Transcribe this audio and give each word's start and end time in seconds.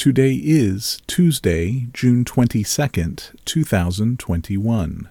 Today 0.00 0.32
is 0.32 0.98
Tuesday, 1.06 1.88
June 1.92 2.24
22nd, 2.24 3.34
2021. 3.44 5.10